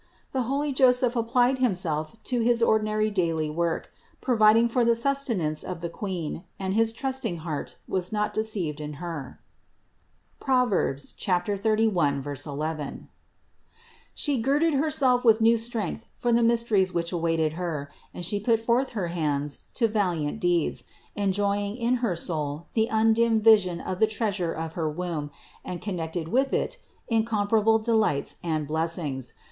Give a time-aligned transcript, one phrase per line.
[0.31, 5.61] The holy Joseph applied himself to his ordinary daily work, pro viding for the sustenance
[5.61, 9.39] of the Queen; and his trusting heart was not deceived in Her
[10.39, 10.73] (Prov.
[10.99, 13.09] 31, 11).
[14.15, 17.53] She girded Herself with new strength for the mysteries which She awaited,
[18.11, 20.83] and She put forth her hands to valiant deeds,
[21.15, 25.29] enjoying in her soul the undimmed vision of the Treasure of her womb
[25.63, 29.33] and, connected with it, 256 CITY OF GOD incomparable delights and blessings.